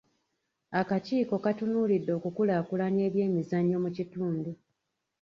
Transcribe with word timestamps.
Akakiiko 0.79 1.35
katunuulidde 1.43 2.11
okukulaakulanya 2.19 3.01
ebyemizannyo 3.07 3.77
mu 3.83 3.89
kitundu. 3.97 4.51